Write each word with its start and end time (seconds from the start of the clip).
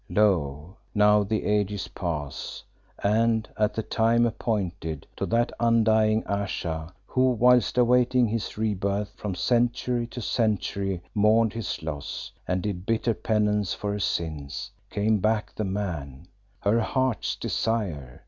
"Lo! 0.09 0.75
now 0.95 1.23
the 1.23 1.45
ages 1.45 1.89
pass, 1.89 2.63
and, 3.03 3.47
at 3.55 3.75
the 3.75 3.83
time 3.83 4.25
appointed, 4.25 5.05
to 5.15 5.27
that 5.27 5.51
undying 5.59 6.25
Ayesha 6.25 6.91
who, 7.05 7.29
whilst 7.33 7.77
awaiting 7.77 8.25
his 8.27 8.57
re 8.57 8.73
birth, 8.73 9.13
from 9.15 9.35
century 9.35 10.07
to 10.07 10.19
century 10.19 11.03
mourned 11.13 11.53
his 11.53 11.83
loss, 11.83 12.31
and 12.47 12.63
did 12.63 12.83
bitter 12.83 13.13
penance 13.13 13.75
for 13.75 13.91
her 13.91 13.99
sins, 13.99 14.71
came 14.89 15.19
back 15.19 15.53
the 15.53 15.63
man, 15.63 16.25
her 16.61 16.79
heart's 16.79 17.35
desire. 17.35 18.19